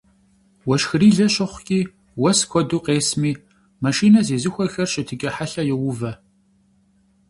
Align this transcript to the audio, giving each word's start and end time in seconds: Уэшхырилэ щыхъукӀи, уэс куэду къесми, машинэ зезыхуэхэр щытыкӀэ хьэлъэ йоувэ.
Уэшхырилэ 0.67 1.27
щыхъукӀи, 1.33 1.81
уэс 2.21 2.39
куэду 2.49 2.81
къесми, 2.85 3.31
машинэ 3.83 4.19
зезыхуэхэр 4.27 4.89
щытыкӀэ 4.91 5.29
хьэлъэ 5.35 5.63
йоувэ. 5.69 6.11